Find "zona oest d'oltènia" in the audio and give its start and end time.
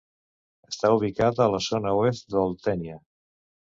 1.67-2.99